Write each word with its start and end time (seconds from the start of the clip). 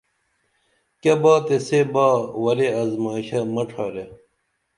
کیہ 1.01 1.15
با 1.21 1.33
تے 1.45 1.55
سے 1.67 1.79
با 1.93 2.05
ورے 2.43 2.67
ازمائشہ 2.81 3.39
مہ 3.53 3.63
ڇھارے 3.69 4.05